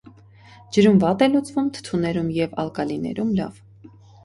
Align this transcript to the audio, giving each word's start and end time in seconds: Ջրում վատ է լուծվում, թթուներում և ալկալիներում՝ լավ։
Ջրում 0.77 0.97
վատ 1.03 1.21
է 1.25 1.27
լուծվում, 1.33 1.69
թթուներում 1.77 2.33
և 2.39 2.59
ալկալիներում՝ 2.65 3.39
լավ։ 3.43 3.65